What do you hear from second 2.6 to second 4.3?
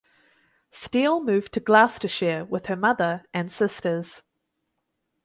her mother and sisters.